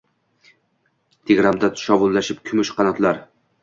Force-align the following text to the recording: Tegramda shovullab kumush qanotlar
Tegramda 1.31 1.71
shovullab 1.85 2.35
kumush 2.51 2.77
qanotlar 2.83 3.27